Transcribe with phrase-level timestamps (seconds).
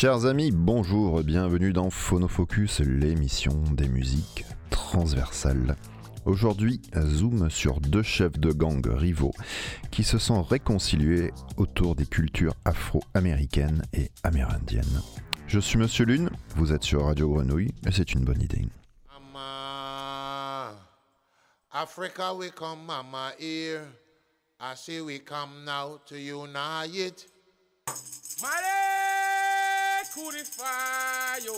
[0.00, 5.74] Chers amis, bonjour, bienvenue dans Phonofocus, l'émission des musiques transversales.
[6.24, 9.32] Aujourd'hui, zoom sur deux chefs de gang rivaux
[9.90, 15.02] qui se sont réconciliés autour des cultures afro-américaines et amérindiennes.
[15.48, 18.68] Je suis Monsieur Lune, vous êtes sur Radio Grenouille et c'est une bonne idée.
[19.32, 20.76] Mama,
[21.72, 23.88] Africa we come, mama here.
[24.60, 27.26] I say we come now to unite.
[28.40, 28.97] Mare
[30.14, 31.56] Curifayo.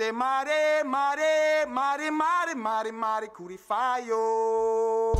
[0.00, 5.12] Say mare, mare, mare, mare, mare, mare, curifayo.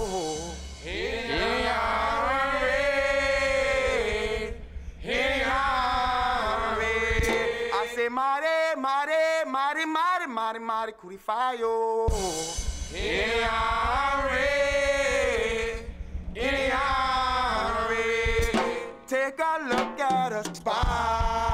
[7.73, 12.09] I say mare, mare, mare, mare, mare, mare, curifayo.
[19.07, 21.50] Take a look at us, spy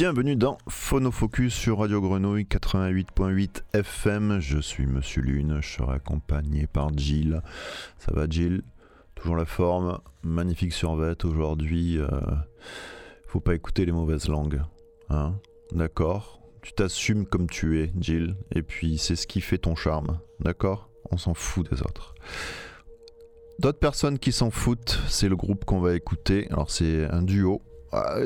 [0.00, 4.38] Bienvenue dans Phonofocus sur Radio Grenouille 88.8 FM.
[4.38, 7.42] Je suis Monsieur Lune, je serai accompagné par Jill.
[7.98, 8.62] Ça va Jill?
[9.16, 11.98] Toujours la forme, magnifique survêt aujourd'hui.
[11.98, 12.08] euh,
[13.26, 14.62] faut pas écouter les mauvaises langues.
[15.10, 15.34] Hein?
[15.72, 16.42] D'accord?
[16.62, 18.36] Tu t'assumes comme tu es, Jill.
[18.54, 20.20] Et puis c'est ce qui fait ton charme.
[20.38, 20.90] D'accord?
[21.10, 22.14] On s'en fout des autres.
[23.58, 26.46] D'autres personnes qui s'en foutent, c'est le groupe qu'on va écouter.
[26.52, 27.62] Alors c'est un duo.
[27.92, 28.16] Ah,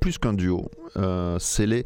[0.00, 1.84] plus qu'un duo, Euh, c'est les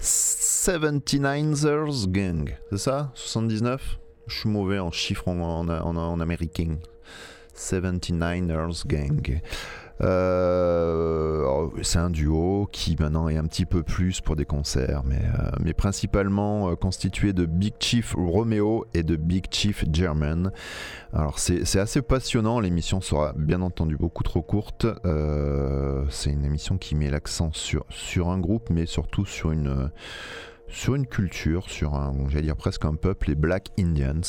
[0.00, 3.10] 79ers Gang, c'est ça?
[3.14, 6.78] 79 Je suis mauvais en chiffres en américain.
[7.54, 9.40] 79ers Gang.
[10.00, 15.02] Euh, alors, c'est un duo qui maintenant est un petit peu plus pour des concerts,
[15.04, 15.20] mais,
[15.66, 20.52] euh, principalement euh, constitué de Big Chief Romeo et de Big Chief German.
[21.12, 24.86] Alors c'est assez passionnant, l'émission sera bien entendu beaucoup trop courte.
[26.10, 29.90] C'est une émission qui met l'accent sur, sur un groupe, mais surtout sur une,
[30.68, 34.20] sur une culture, sur un, j'allais dire presque un peuple, les Black Indians.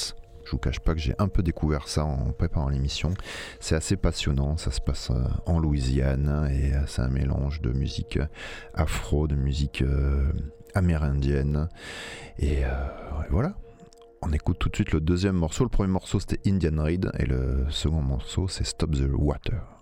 [0.49, 3.13] Je vous cache pas que j'ai un peu découvert ça en préparant l'émission.
[3.59, 7.69] C'est assez passionnant, ça se passe euh, en Louisiane et euh, c'est un mélange de
[7.69, 8.25] musique euh,
[8.73, 9.83] afro, de musique
[10.73, 11.69] amérindienne.
[12.39, 12.63] Et
[13.29, 13.53] voilà,
[14.23, 15.65] on écoute tout de suite le deuxième morceau.
[15.65, 19.78] Le premier morceau c'était Indian Reed et le second morceau c'est Stop the Water.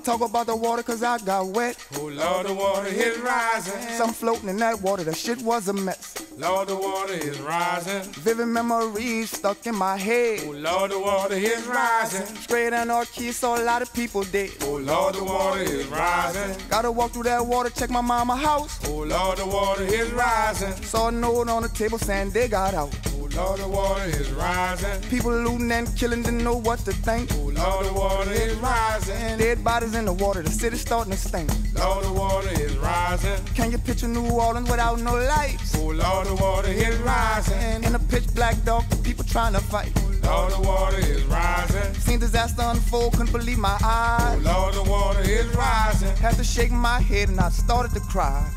[0.00, 1.76] I'ma talk about the water cause I got wet.
[1.96, 3.82] Oh, Lord, the water is rising.
[3.98, 6.14] Some floating in that water, the shit was a mess.
[6.38, 8.02] Lord, the water is rising.
[8.12, 10.40] Vivid memories stuck in my head.
[10.44, 10.52] Oh.
[10.52, 12.24] Lord, the water is rising.
[12.36, 14.52] Straight and our kids saw a lot of people dead.
[14.62, 16.56] Oh, Lord, the water is rising.
[16.70, 18.80] Gotta walk through that water, check my mama house.
[18.88, 20.72] Oh, Lord, the water is rising.
[20.82, 23.09] Saw a note on the table saying they got out.
[23.36, 25.00] Lord, the water is rising.
[25.08, 27.30] People looting and killing, didn't know what to think.
[27.34, 29.38] Oh, Lord, the water is rising.
[29.38, 31.50] Dead bodies in the water, the city's starting to stink.
[31.78, 33.44] Lord, the water is rising.
[33.54, 35.76] Can you picture New Orleans without no lights?
[35.76, 37.84] Oh, Lord, the water is rising.
[37.84, 39.92] In a pitch black dark, people trying to fight.
[40.24, 41.94] Lord, the water is rising.
[41.94, 44.38] Seen disaster unfold, couldn't believe my eyes.
[44.46, 44.52] Oh.
[44.52, 46.14] Lord, the water is rising.
[46.16, 48.48] Had to shake my head and I started to cry.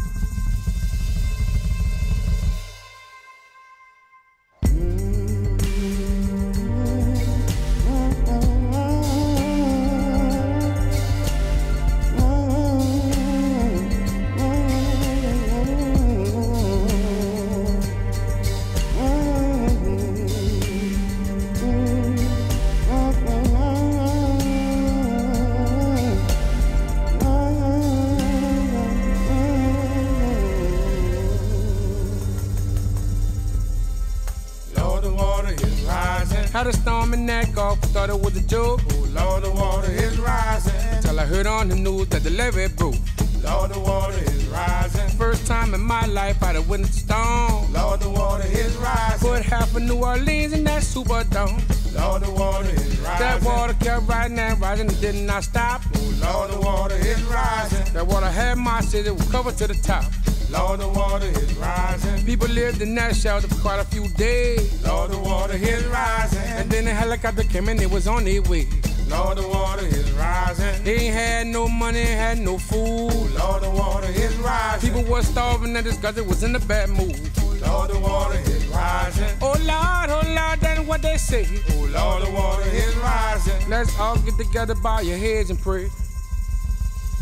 [37.73, 38.81] Gulf, thought it was a joke.
[38.91, 41.01] Oh, Lord, the water is rising.
[41.01, 42.95] Till I heard on the news that the levee broke.
[43.43, 45.09] Lord, the water is rising.
[45.17, 47.73] First time in my life I done a storm.
[47.73, 49.27] Lord, the water is rising.
[49.27, 51.61] Put half of New Orleans in that Superdome.
[51.95, 53.19] Lord, the water is rising.
[53.19, 55.81] That water kept rising and rising and did not stop.
[55.95, 57.93] Oh, Lord, the water is rising.
[57.93, 60.05] That water had my city covered to the top.
[60.51, 62.02] Lord, the water is rising.
[62.25, 64.85] People lived in that shelter for quite a few days.
[64.85, 66.39] Lord, the water is rising.
[66.39, 68.67] And then the helicopter came and it was on its way.
[69.09, 70.83] Lord, the water is rising.
[70.83, 73.11] They ain't had no money, had no food.
[73.37, 74.93] Lord, the water is rising.
[74.93, 77.19] People was starving and this cause it was in a bad mood.
[77.61, 79.29] Lord, the water is rising.
[79.41, 81.45] Oh Lord, oh Lord, that's what they say.
[81.71, 83.69] Oh, Lord, the water is rising.
[83.69, 85.89] Let's all get together by your heads and pray.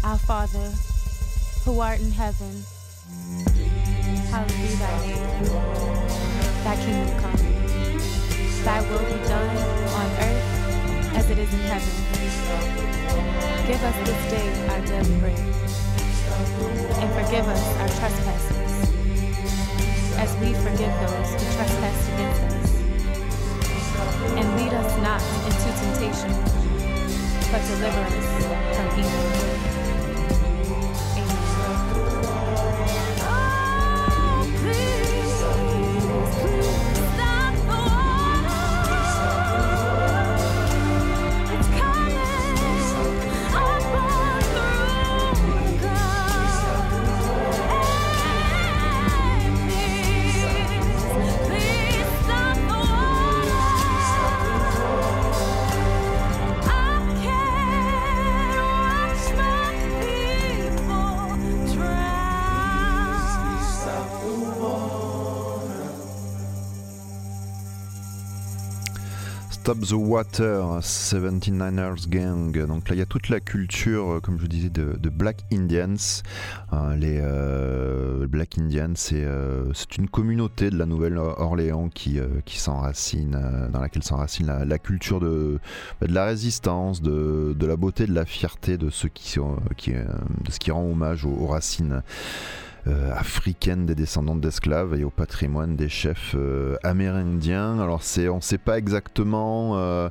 [0.03, 0.71] Our Father,
[1.65, 2.63] who art in heaven,
[4.31, 5.19] hallowed be thy name.
[6.63, 7.35] Thy kingdom come.
[8.63, 9.57] Thy will be done
[9.99, 11.95] on earth as it is in heaven.
[13.67, 15.39] Give us this day our daily bread.
[17.01, 18.73] And forgive us our trespasses,
[20.15, 22.69] as we forgive those who trespass against us.
[24.39, 26.31] And lead us not into temptation,
[27.51, 28.27] but deliver us
[28.77, 29.70] from evil.
[69.71, 72.51] Stop the Water, 79ers Gang.
[72.67, 75.45] Donc là, il y a toute la culture, euh, comme je vous disais, de, Black
[75.49, 75.95] Indians.
[76.73, 83.39] Euh, les euh, Black Indians, c'est une communauté de la Nouvelle-Orléans qui, s'enracine,
[83.71, 85.57] dans laquelle s'enracine la, culture de,
[86.01, 90.59] bah, de la résistance, de, la beauté, de la fierté de ceux qui, sont, ce
[90.59, 92.03] qui rend hommage aux, racines
[92.87, 97.79] africaine des descendants d'esclaves et au patrimoine des chefs euh, amérindiens.
[97.79, 100.09] Alors c'est, on ne sait pas exactement euh,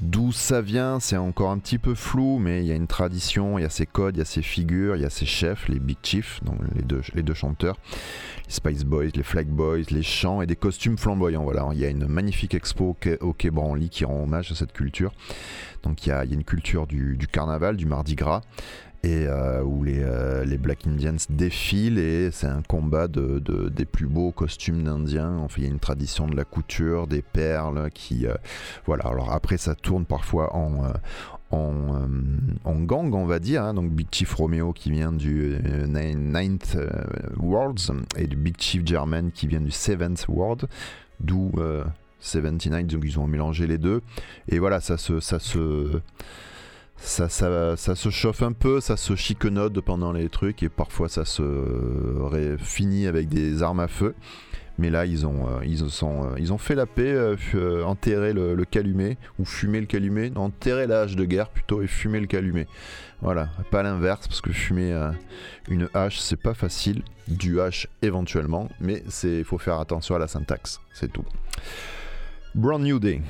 [0.00, 3.58] d'où ça vient, c'est encore un petit peu flou, mais il y a une tradition,
[3.58, 5.68] il y a ces codes, il y a ces figures, il y a ces chefs,
[5.68, 7.78] les Big Chiefs, donc les deux, les deux chanteurs,
[8.46, 11.44] les Spice Boys, les Flag Boys, les chants et des costumes flamboyants.
[11.44, 14.72] Voilà, il y a une magnifique expo au Quai, Branly qui rend hommage à cette
[14.72, 15.12] culture.
[15.82, 18.42] Donc il y a, une culture du carnaval, du Mardi Gras
[19.26, 23.84] euh, où les, euh, les Black Indians défilent et c'est un combat de, de- des
[23.84, 25.36] plus beaux costumes d'Indiens.
[25.38, 28.34] Enfin, il y a une tradition de la couture, des perles qui, euh,
[28.86, 29.04] voilà.
[29.08, 30.54] Alors après, ça tourne parfois
[31.54, 33.62] en gang, on va dire.
[33.64, 33.74] hein.
[33.74, 36.88] Donc Big Chief Romeo qui vient du euh, Nin- Ninth euh,
[37.36, 40.66] Worlds et du Big Chief German qui vient du Seventh World,
[41.20, 41.84] d'où euh,
[42.20, 42.86] 79.
[42.86, 44.00] Donc ils ont mélangé les deux.
[44.48, 46.00] Et voilà, ça se, ça se,
[47.04, 51.42] ça, se chauffe un peu, ça se chiquenode pendant les trucs et parfois ça se
[52.58, 54.14] finit avec des armes à feu.
[54.76, 59.44] Mais là, ils ont, euh, euh, fait la paix, euh, euh, enterré le, calumet, ou
[59.44, 62.66] fumé le calumet, non, enterré la de guerre plutôt, et fumer le calumet.
[63.20, 64.92] Voilà, pas l'inverse, parce que fumer
[65.68, 67.02] une hache, c'est pas facile.
[67.28, 71.24] Du hache éventuellement, mais il faut faire attention à la syntaxe, c'est tout.
[72.54, 73.22] Brand New Day.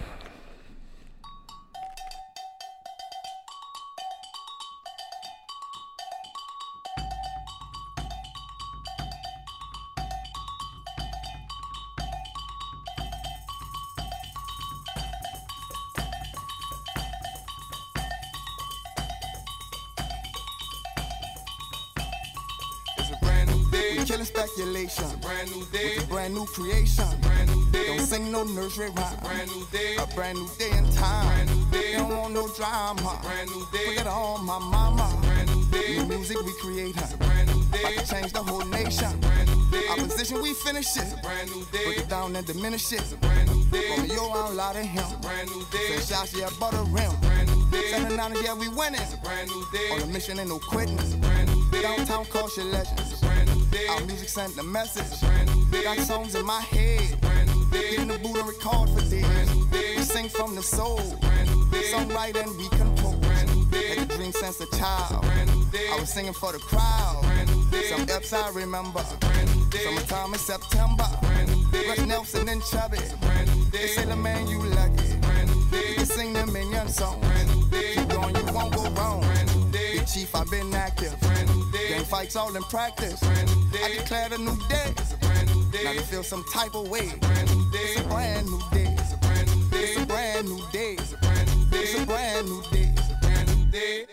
[28.71, 29.13] Sing rhyme.
[29.13, 29.97] It's a brand new day.
[29.97, 31.27] A brand new day in time.
[31.27, 31.93] Brand new day.
[31.97, 32.95] Don't want no drama.
[32.95, 33.87] It's a brand new day.
[33.87, 35.05] Forget all my mama.
[35.05, 35.99] It's a brand new day.
[35.99, 36.97] New music we create.
[36.97, 37.81] It's a brand new day.
[37.81, 38.91] About to change the whole nation.
[38.91, 39.89] It's a brand new day.
[39.89, 41.03] Opposition we finish it.
[41.03, 41.85] It's a brand new day.
[41.85, 43.01] Break it down and diminish it.
[43.01, 43.97] It's a brand new day.
[43.97, 45.05] From yo out loud of him.
[45.05, 45.99] It's a brand new day.
[45.99, 47.05] Say shots yeah butter rim.
[47.05, 47.91] It's a brand new day.
[47.91, 49.01] Seven nine yeah we winning.
[49.01, 49.91] It's a brand new day.
[49.93, 50.99] On a mission ain't no quitting.
[50.99, 51.83] It's a brand new day.
[51.83, 53.13] Downtown culture legends.
[53.13, 53.87] It's a brand new day.
[53.89, 55.05] Our music sent the message.
[55.13, 55.85] It's a brand new day.
[55.85, 57.01] Got songs in my head.
[57.01, 57.34] It's a brand.
[57.97, 59.25] In the booth and record for this.
[59.71, 60.99] We sing from the soul.
[60.99, 61.83] A.
[61.93, 63.15] Songwrite and we compose.
[63.25, 65.25] Had the dream since a child.
[65.25, 67.23] I was singing for the crowd.
[67.89, 69.05] Some eps I remember.
[69.85, 71.07] Summertime in September.
[71.89, 72.99] Rush Nelson and Chubby.
[73.71, 75.15] They say the man you lucky.
[75.73, 77.21] You can sing the minion song.
[77.71, 79.25] Keep going, you won't go wrong.
[79.71, 81.15] Big Chief, I've been active.
[81.89, 83.23] Gang fights all in practice.
[83.23, 84.95] I declared a new day.
[85.83, 87.13] Now they feel some type of way.
[87.77, 88.95] It's a brand new day.
[88.99, 89.83] It's a brand new day.
[89.83, 90.95] It's a brand new day.
[90.95, 91.83] It's a brand new day.
[91.83, 92.95] It's a brand new day.
[92.97, 94.07] It's a brand new day.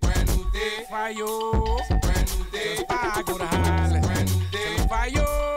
[0.00, 0.84] Brand new day.
[0.88, 1.12] Fire.
[1.12, 2.84] It's a brand new day.
[2.90, 4.04] I go to Highland.
[4.04, 4.86] Brand new day.
[4.88, 5.53] Fire.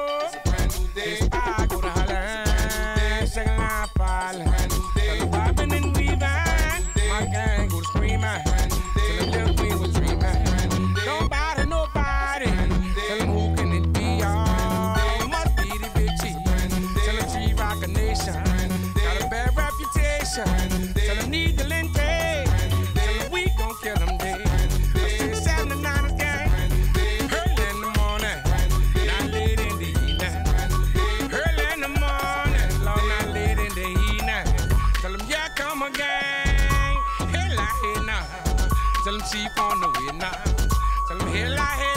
[39.18, 39.88] Them chief on the.
[41.08, 41.97] Tell them hell I hear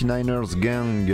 [0.00, 1.12] 79ers Gang.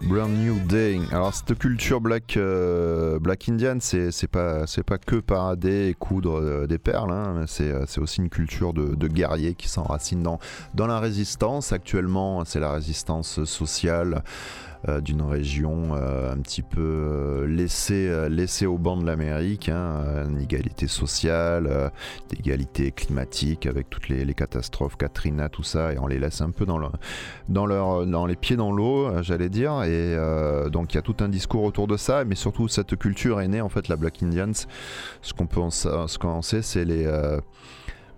[0.00, 0.98] Brand New Day.
[1.12, 6.66] Alors cette culture black euh, black Indian, c'est pas pas que parader et coudre euh,
[6.66, 7.12] des perles.
[7.12, 10.38] hein, euh, c'est aussi une culture de, de guerriers qui s'enracine dans
[10.74, 11.72] dans la résistance.
[11.72, 14.24] Actuellement, c'est la résistance sociale
[15.00, 19.68] d'une région euh, un petit peu euh, laissée euh, laissée au banc de l'Amérique.
[19.68, 21.88] Hein, euh, inégalité sociale, euh,
[22.30, 26.66] d'égalité climatique avec toutes les, catastrophes, Katrina, tout ça, et on les laisse un peu
[26.66, 26.88] dans le
[27.48, 29.82] dans, leur, dans les pieds dans l'eau, euh, j'allais dire.
[29.84, 32.96] Et euh, donc il y a tout un discours autour de ça, mais surtout cette
[32.96, 34.52] culture est née en fait la Black Indians.
[35.20, 37.40] Ce qu'on peut ce qu'on sait, c'est les euh,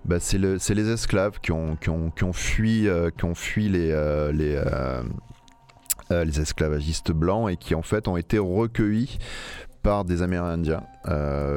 [0.04, 3.68] bah, c'est le- c'est les esclaves qui ont, qui ont, fui, euh, qui ont fui
[3.68, 5.02] les, euh, euh,
[6.10, 9.18] euh, les esclavagistes blancs et qui en fait ont été recueillis
[9.82, 10.82] par des Amérindiens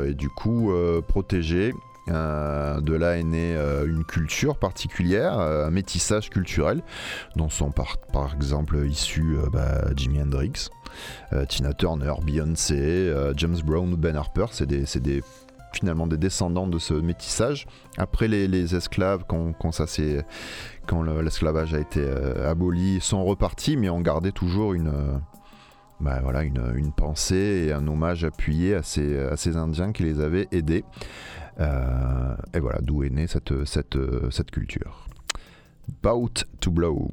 [0.05, 0.69] et du coup
[1.07, 1.73] protégés.
[2.07, 6.81] de là est née une culture particulière, un métissage culturel,
[7.37, 10.67] dont sont par, par exemple issus bah, Jimi Hendrix,
[11.47, 14.47] Tina Turner, Beyoncé, James Brown ou Ben Harper.
[14.51, 15.23] C'est des, des,
[15.79, 17.67] finalement des descendants de ce métissage.
[17.97, 19.85] Après les, esclaves, quand, ça
[20.85, 25.17] quand l'esclavage a été euh, aboli, sont repartis, mais ont gardé toujours une, euh,
[25.99, 30.83] bah, voilà, une, pensée et un hommage appuyé à ces, Indiens qui les avaient aidés.
[31.59, 33.53] Euh, et voilà, d'où est née cette,
[34.31, 35.07] cette culture.
[36.03, 37.09] Bout to blow.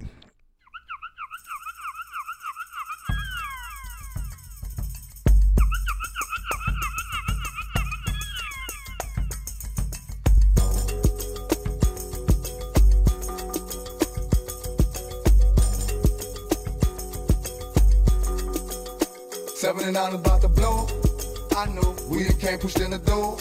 [21.64, 23.38] I know we the came pushed in the door.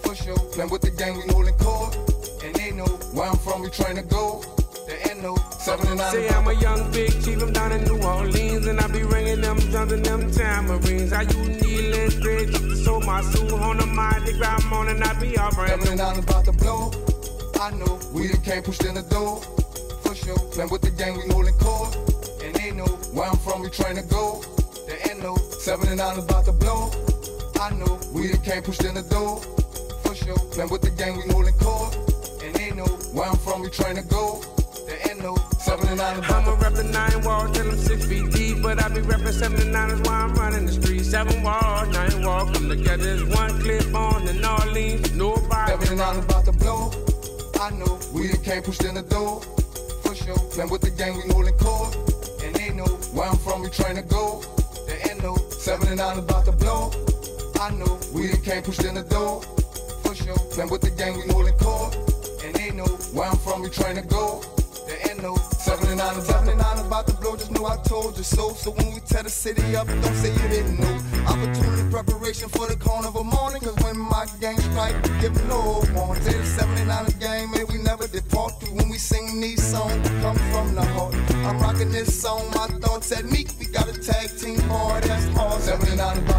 [0.00, 0.38] For sure.
[0.56, 1.94] Playing with the gang, we holding court.
[2.42, 4.42] And they know where I'm from, we trying to go.
[4.86, 8.66] There ain't no 79 Say I'm a young big chief, I'm down in New Orleans.
[8.66, 11.12] And I be ringing them drums and them tamarines.
[11.12, 14.24] I use and thread just to sew my suit on the mind.
[14.24, 16.90] They grab on and I be all brand 79 about to blow.
[17.60, 19.42] I know we the came pushed in the door.
[20.04, 20.38] For sure.
[20.56, 21.94] Playing with the gang, we holding court.
[22.42, 24.40] And they know where I'm from, we trying to go.
[24.86, 27.17] There ain't no 79 about to blow.
[27.60, 29.40] I know we the came pushed in the door.
[30.04, 30.38] For sure.
[30.54, 31.92] Playing with the gang, we holding court.
[32.42, 34.40] And they know where I'm from, we trying to go.
[34.86, 38.62] There ain't no 79 about I'ma rep the nine walls till I'm six feet deep.
[38.62, 41.02] But I be repping 79 is why I'm running the street.
[41.02, 45.12] Seven walls, nine walls come together as one clip on the Orleans.
[45.14, 45.72] Nobody.
[45.72, 46.92] 79 about to blow.
[47.60, 49.42] I know we the came pushed in the door.
[50.04, 50.38] For sure.
[50.54, 51.96] Playing with the gang, we holding court.
[52.44, 54.42] And they know where I'm from, we trying to go.
[54.86, 56.57] There ain't no seven nine about to blow.
[57.60, 59.42] I know we done came pushed in the door.
[60.04, 60.38] For sure.
[60.52, 61.96] Playing with the gang, we holding court.
[62.44, 64.42] And they know where I'm from, we trying to go.
[64.86, 68.54] There ain't no 79 about 79 about to blow, just know I told you so.
[68.54, 70.98] So when we tear the city up, don't say you didn't know.
[71.26, 73.60] Opportunity preparation for the carnival morning.
[73.60, 76.22] Cause when my gang strike, we give no warning.
[76.22, 78.52] Say the 79 game, and we never depart.
[78.70, 81.14] When we sing these songs, we come from the heart.
[81.44, 83.46] I'm rocking this song, my thoughts at me.
[83.58, 85.60] We got a tag team hard, that's hard.
[85.60, 86.37] 79 about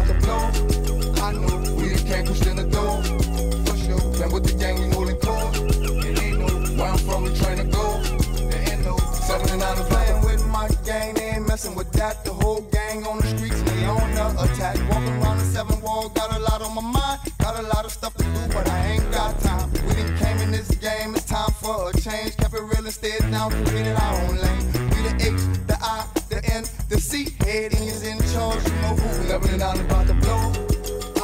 [12.00, 12.24] that.
[12.24, 14.76] The whole gang on the streets, they on the attack.
[14.88, 17.20] Walking around the seven wall, got a lot on my mind.
[17.38, 19.70] Got a lot of stuff to do, but I ain't got time.
[19.86, 22.36] We done came in this game, it's time for a change.
[22.38, 24.64] Kept it real and stayed down, created our own lane.
[24.92, 27.36] We the H, the I, the N, the C.
[27.44, 29.28] Head is in charge, you know who.
[29.28, 30.44] 79 about to blow.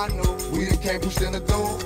[0.02, 1.85] I know we done came pushed in the door.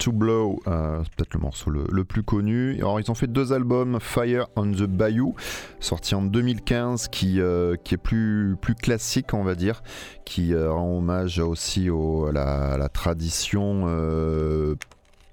[0.00, 2.76] to Blow, euh, c'est peut-être le morceau le, plus connu.
[2.78, 5.34] Alors ils ont fait deux albums, Fire on the Bayou,
[5.78, 9.82] sorti en 2015, qui, euh, qui est plus, plus classique on va dire,
[10.24, 13.86] qui euh, rend hommage aussi à, la, tradition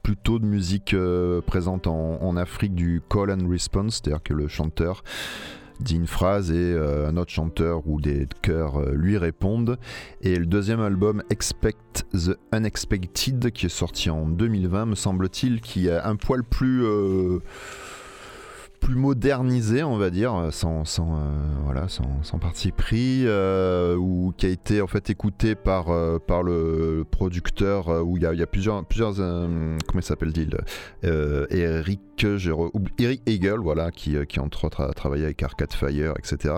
[0.03, 0.95] plutôt de musique
[1.45, 5.01] présente en, en, Afrique du call and response, c'est-à-dire que le chanteur
[5.79, 9.77] dit une phrase et euh, un autre chanteur ou des chœurs euh, lui répondent.
[10.21, 15.87] Et le deuxième album, Expect the Unexpected, qui est sorti en 2020, me semble-t-il, qui
[15.87, 16.83] est un poil plus...
[16.83, 17.39] Euh,
[18.79, 21.19] plus modernisé, on va dire, sans, sans
[21.63, 23.25] voilà, sans, parti pris,
[23.97, 25.87] ou qui a été en fait écouté par,
[26.21, 30.55] par le producteur, où il y a, y a, plusieurs, plusieurs comment s'appelle-t-il?
[31.01, 36.56] Eric, Eric Eagle, voilà, qui, qui entre autres a travaillé avec Arcade Fire, etc.,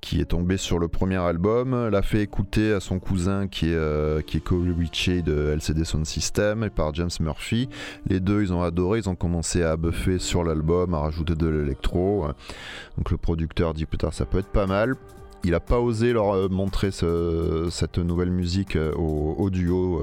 [0.00, 4.26] qui est tombé sur le premier album, l'a fait écouter à son cousin qui est,
[4.26, 7.68] qui est Corey Ritchie de LCD Sound System et par James Murphy.
[8.06, 11.46] Les deux, ils ont adoré, ils ont commencé à buffer sur l'album, à rajouter de
[11.46, 12.26] l'électro.
[12.96, 14.94] Donc le producteur dit putain ça peut être pas mal.
[15.44, 20.02] Il a pas osé leur euh, montrer cette nouvelle musique euh, au, duo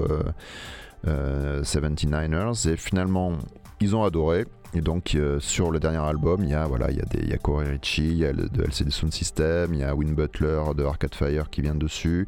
[1.04, 3.32] 79ers euh, et finalement
[3.82, 4.46] ils ont adoré.
[4.74, 7.18] Et donc euh, sur le dernier album, il y a voilà, il y a des,
[7.18, 9.84] il y a Corey Ritchie, il y a le, de LCD Sound System, il y
[9.84, 12.26] a Win Butler de Arcade Fire qui vient dessus.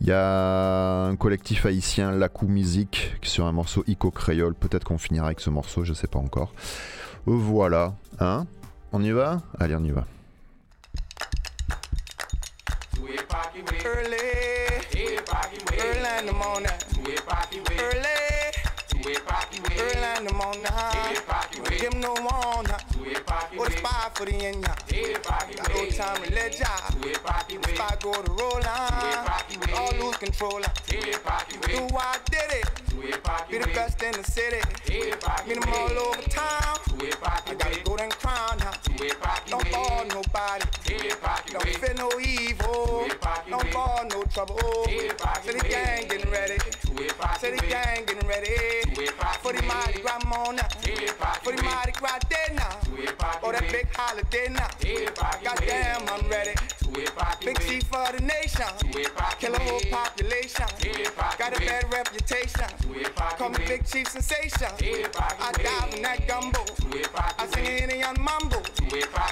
[0.00, 4.54] Il y a un collectif haïtien, Lacou Music, sur un morceau Ico Créole.
[4.54, 6.52] Peut-être qu'on finira avec ce morceau, je sais pas encore.
[7.26, 8.46] Voilà, hein?
[8.92, 9.42] On y va?
[9.60, 10.06] Allez, on y va.
[20.50, 20.99] Early in
[24.24, 24.74] the end ya.
[25.24, 26.66] Got no time to let ya.
[27.02, 30.60] If I go to roll on, all lose control.
[30.60, 32.66] Do I did it.
[33.50, 34.60] Be the best in the city.
[35.46, 36.78] Meet 'em all over town.
[37.50, 38.72] I got a golden crown now.
[39.48, 40.64] Don't ball nobody.
[41.52, 43.08] Don't fear no evil.
[43.48, 44.84] Don't ball no trouble.
[44.86, 45.08] Say
[45.58, 46.58] the gang getting ready.
[47.40, 48.56] Say the gang getting ready.
[49.42, 50.64] For the Mardi Gras morning.
[53.80, 54.68] Big holiday now.
[55.42, 56.54] Goddamn, I'm ready.
[57.44, 58.66] Big chief of the nation.
[59.38, 60.66] Kill a whole population.
[61.38, 62.68] Got a bad reputation.
[63.38, 64.68] Call me Big Chief Sensation.
[65.40, 66.64] I dive in that gumbo.
[67.38, 68.62] I sing it in young mumble.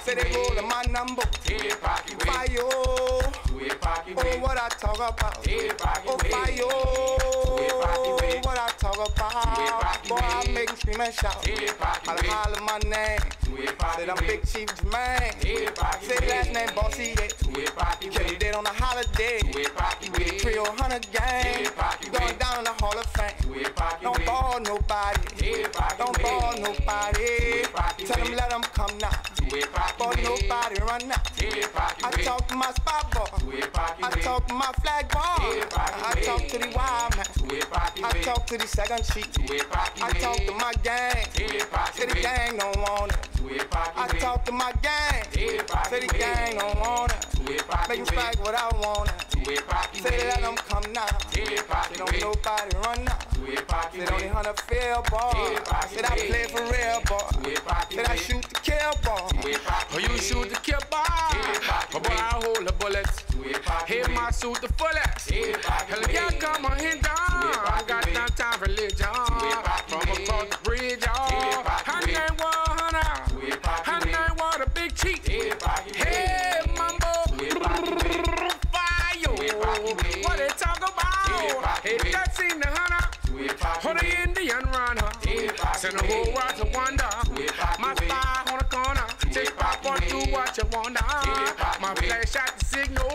[0.02, 1.22] Say they rollin' my number.
[2.24, 2.46] Fire.
[2.61, 3.20] Oh,
[4.40, 5.46] what I talk about.
[6.06, 6.97] Oh, fire.
[10.79, 11.47] Scream and shout.
[12.07, 13.21] Holla, holla my name.
[13.97, 15.35] Said I'm Big Chief Jermaine.
[16.03, 17.95] Say last name Bossy, yeah.
[18.01, 19.41] Kill him dead on a holiday.
[19.55, 21.67] With Trio Hunter gang.
[22.12, 23.35] Going down in the Hall of Fame.
[24.03, 25.57] Don't ball nobody.
[25.99, 27.64] Don't ball nobody.
[28.07, 28.47] Tell them let them
[28.79, 29.11] come now.
[29.99, 31.23] Ball nobody run now.
[32.05, 33.61] I talk my spot boy.
[34.03, 35.41] I talk my flag ball.
[36.11, 37.27] I talk to the wild man.
[38.05, 39.35] I talk to the second sheet.
[40.01, 41.27] I talk to my gang.
[41.93, 43.67] Say the gang don't want it.
[43.97, 45.25] I talk to my gang.
[45.91, 47.88] Say the gang don't want it.
[47.88, 49.19] Make 'em strike what I want it.
[50.03, 51.11] Say let them come now.
[51.88, 53.18] Say don't nobody run now.
[53.92, 55.33] Say don't they hunt a fair ball.
[55.88, 57.31] Said I play for real ball.
[57.90, 59.31] Said I shoot the kill ball.
[59.92, 61.07] Oh, you shoot the kill bar.
[61.09, 63.24] Oh, boy, I hold the bullets.
[63.87, 65.31] Hit my suit the fullest.
[65.31, 67.87] Hell yeah, come on, hit down.
[67.87, 69.07] Got no time for religion.
[69.88, 70.59] From across the
[91.88, 93.08] My flash at the signal.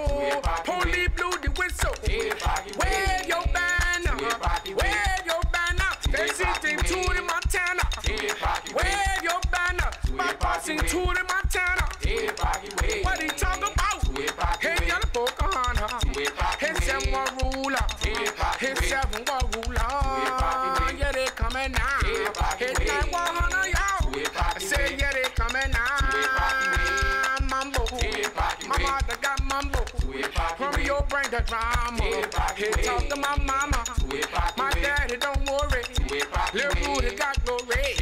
[31.33, 32.03] The drama.
[32.55, 33.83] Hey, talk to my mama.
[34.55, 35.81] My daddy don't worry.
[36.53, 37.97] Little Rudy got glory.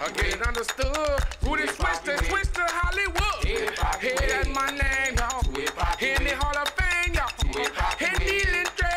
[0.00, 1.20] I get understood.
[1.42, 3.44] Rudy Twister, Twister Hollywood.
[4.00, 5.44] Hey, that's my name, y'all.
[6.00, 7.28] In the Hall of Fame, y'all.
[8.24, 8.88] Neil and Dre.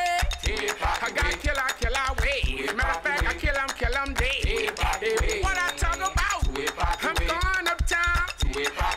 [1.01, 2.73] I got kill, I kill, I wait.
[2.77, 5.43] Matter of fact, I kill him, kill him dead.
[5.43, 6.47] What I talk about?
[7.03, 8.31] I'm going uptown.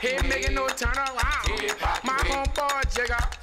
[0.00, 1.74] He making no turn around.
[2.04, 3.35] My homeboy Jigger.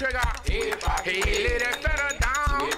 [0.00, 0.20] Trigger.
[0.46, 2.70] He lay that feather down.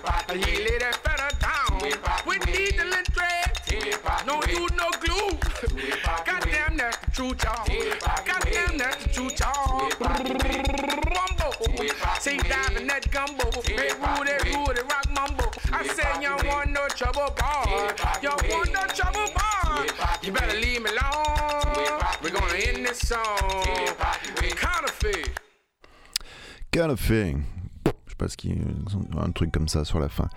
[0.42, 1.78] He lay that feather down.
[2.26, 4.26] With needle and thread.
[4.26, 5.38] No you no glue.
[6.26, 7.64] Goddamn that's the truth, y'all.
[8.26, 9.88] Goddamn that's the truth, y'all.
[11.14, 11.52] Rumble.
[12.18, 13.50] See diving that gumbo.
[13.62, 15.46] Hey Rudy, Rudy, rock mumbo.
[15.72, 17.94] I said you want no trouble, boy.
[27.06, 27.42] Thing.
[28.06, 28.54] Je sais pas ce qui
[29.18, 30.28] un truc comme ça sur la fin.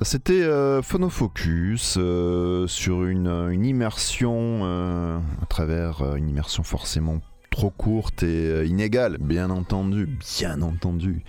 [0.00, 7.20] C'était euh, Phonofocus euh, sur une, une immersion euh, à travers euh, une immersion forcément
[7.52, 11.22] trop courte et euh, inégale, bien entendu, bien entendu.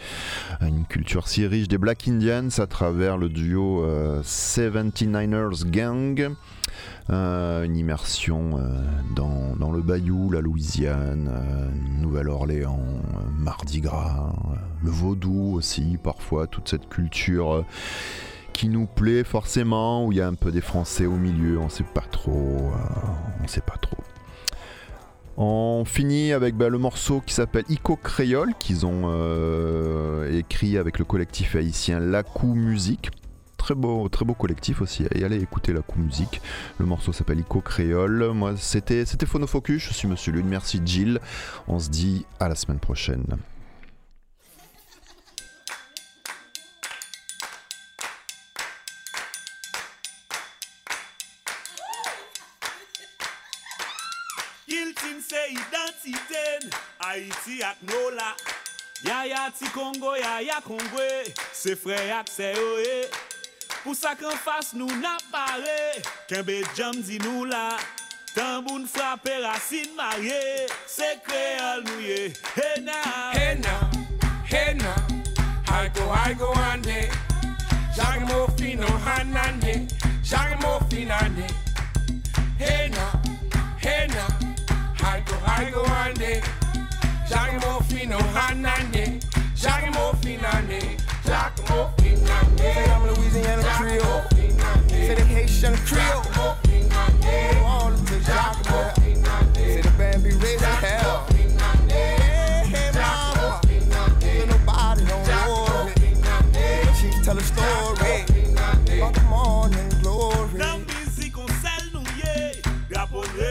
[0.62, 6.34] Une culture si riche des Black Indians à travers le duo euh, 79ers Gang.
[7.10, 8.82] Euh, une immersion euh,
[9.14, 16.48] dans, le Bayou, la Louisiane, euh, Nouvelle-Orléans, euh, Mardi Gras, euh, le vaudou aussi, parfois,
[16.48, 17.66] toute cette culture euh,
[18.54, 21.70] qui nous plaît forcément, où il y a un peu des Français au milieu, on
[21.70, 22.72] sait pas trop,
[23.44, 24.03] on sait pas trop.
[25.38, 31.06] On finit avec bah, le morceau qui s'appelle Ico Créole, qu'ils ont écrit avec le
[31.06, 33.10] collectif haïtien Lacou Musique
[33.64, 35.06] très beau, très beau collectif aussi.
[35.16, 36.42] Et allez écouter la coup musique.
[36.80, 38.32] Le morceau s'appelle Ico Créole.
[38.34, 39.82] Moi, c'était Phonofocus.
[39.82, 40.48] Je suis Monsieur Lune.
[40.48, 41.20] Merci Jill.
[41.68, 43.24] On se dit à la semaine prochaine.
[58.34, 58.54] ya
[59.04, 63.10] Ya ya ti Kongo, ya ya Kongwe Se fre yak se oye
[63.84, 67.76] Pou sa kan fas nou napare Kenbe jam di nou la.
[68.32, 72.32] Tamboun frape rasin marye Se kreol nou ye.
[72.56, 73.02] Hena,
[73.36, 73.76] hena,
[74.48, 74.96] hena
[75.68, 77.12] Haigo, haigo ane.
[77.92, 79.84] Jage mo fino hanane
[80.24, 81.52] Jage mo finane.
[82.56, 83.12] Hena,
[83.84, 84.28] hena
[85.04, 86.63] Haigo, haigo ane.
[87.30, 89.20] Go, I go ande Jage mo fino hanande
[89.56, 90.80] Jage mo finande
[91.26, 94.24] Jage mo finande Say I'm Louisiana Creole.
[94.90, 96.23] Say the Haitian Creole.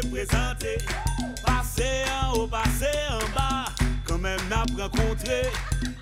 [0.03, 0.77] reprezentè
[1.43, 3.49] Pase an ou pase an ba
[4.07, 5.43] Kanmèm nap renkontre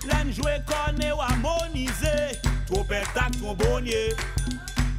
[0.09, 2.15] Lèn jwe konè ou amonize
[2.69, 4.11] Trompet ak trombonye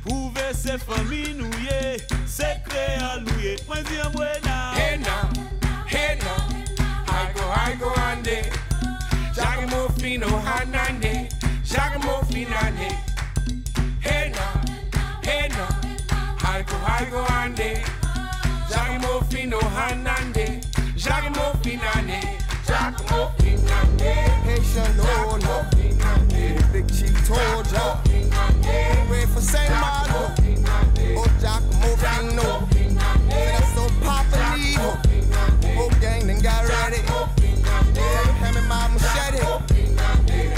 [0.04, 5.18] Pouve se fami nouye Se kre an louye Mwen zi an mwena Hena,
[5.86, 6.36] hena
[7.12, 8.38] Aigo, aigo ande.
[9.36, 11.28] Jagamo fino hanande.
[11.62, 12.88] Jagamo finande
[14.00, 14.46] Hena,
[15.22, 15.66] hena
[16.52, 18.01] Aigo, aigo ande.
[18.72, 20.60] Jage mo fino hanande,
[20.96, 22.20] jage mo finande,
[22.66, 24.12] jage mo finande.
[24.46, 24.92] Haitian.
[26.32, 28.00] Hey, the big chief ya.
[29.10, 30.32] Ready for Saint Marco.
[31.18, 32.66] Oh, Giacomo Fino.
[32.72, 34.90] Say that's so Papa Nico.
[35.76, 37.02] Whole gang then got ready.
[37.92, 39.42] Take him and my machete.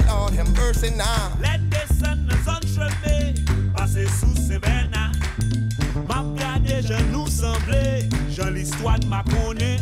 [0.06, 1.23] Lord have mercy now.
[8.64, 9.76] l'histoire de ma connaît.